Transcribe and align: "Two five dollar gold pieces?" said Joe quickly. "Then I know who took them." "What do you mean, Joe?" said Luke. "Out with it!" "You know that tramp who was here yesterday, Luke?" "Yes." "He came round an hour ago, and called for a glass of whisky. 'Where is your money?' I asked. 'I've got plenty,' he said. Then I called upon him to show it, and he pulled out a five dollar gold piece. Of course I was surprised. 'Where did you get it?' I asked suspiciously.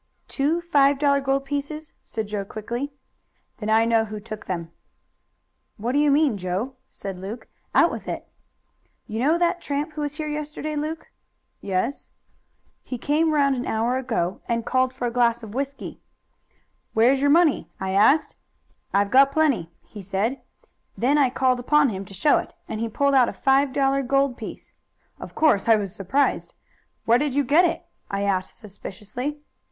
"Two 0.27 0.61
five 0.61 0.97
dollar 0.97 1.21
gold 1.21 1.45
pieces?" 1.45 1.93
said 2.03 2.25
Joe 2.25 2.43
quickly. 2.43 2.91
"Then 3.59 3.69
I 3.69 3.85
know 3.85 4.05
who 4.05 4.19
took 4.19 4.47
them." 4.47 4.71
"What 5.77 5.91
do 5.91 5.99
you 5.99 6.09
mean, 6.09 6.39
Joe?" 6.39 6.75
said 6.89 7.19
Luke. 7.19 7.47
"Out 7.75 7.91
with 7.91 8.07
it!" 8.07 8.27
"You 9.05 9.19
know 9.19 9.37
that 9.37 9.61
tramp 9.61 9.91
who 9.93 10.01
was 10.01 10.15
here 10.15 10.27
yesterday, 10.27 10.75
Luke?" 10.75 11.11
"Yes." 11.61 12.09
"He 12.81 12.97
came 12.97 13.31
round 13.31 13.55
an 13.55 13.67
hour 13.67 13.97
ago, 13.99 14.41
and 14.47 14.65
called 14.65 14.91
for 14.91 15.05
a 15.05 15.11
glass 15.11 15.43
of 15.43 15.53
whisky. 15.53 15.99
'Where 16.95 17.13
is 17.13 17.21
your 17.21 17.29
money?' 17.29 17.69
I 17.79 17.91
asked. 17.91 18.35
'I've 18.95 19.11
got 19.11 19.31
plenty,' 19.31 19.69
he 19.83 20.01
said. 20.01 20.41
Then 20.97 21.19
I 21.19 21.29
called 21.29 21.59
upon 21.59 21.89
him 21.89 22.05
to 22.05 22.13
show 22.15 22.39
it, 22.39 22.55
and 22.67 22.79
he 22.81 22.89
pulled 22.89 23.13
out 23.13 23.29
a 23.29 23.33
five 23.33 23.71
dollar 23.71 24.01
gold 24.01 24.35
piece. 24.35 24.73
Of 25.19 25.35
course 25.35 25.69
I 25.69 25.75
was 25.75 25.93
surprised. 25.95 26.55
'Where 27.05 27.19
did 27.19 27.35
you 27.35 27.43
get 27.43 27.65
it?' 27.65 27.85
I 28.09 28.23
asked 28.23 28.55
suspiciously. 28.57 29.37